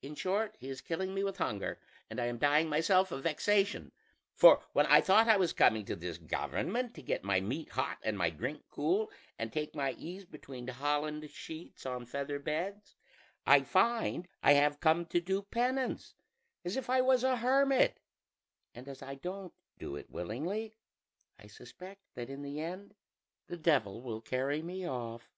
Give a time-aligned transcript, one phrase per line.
[0.00, 1.78] "In short, he is killing me with hunger,
[2.08, 3.92] and I am dying myself of vexation:
[4.34, 7.98] for when I thought I was coming to this government to get my meat hot
[8.02, 12.96] and my drink cool, and take my ease between holland sheets on feather beds,
[13.44, 16.14] I find I have come to do penance
[16.64, 18.00] as if I was a hermit;
[18.74, 20.72] and as I don't do it willingly,
[21.38, 22.94] I suspect that in the end
[23.46, 25.28] the Devil will carry me off.